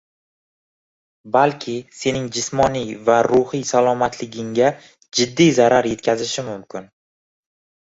[1.35, 4.75] balki sening jismoniy va ruhiy salomatligingga
[5.17, 6.95] jiddiy zarar yetkazishi mumkin